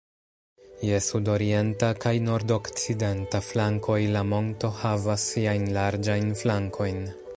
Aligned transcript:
Je 0.87 0.99
sudorienta 1.07 1.89
kaj 2.05 2.13
nordokcidenta 2.29 3.41
flankoj 3.49 3.99
la 4.17 4.25
monto 4.31 4.73
havas 4.79 5.27
siajn 5.35 5.69
larĝajn 5.77 6.35
flankojn. 6.41 7.05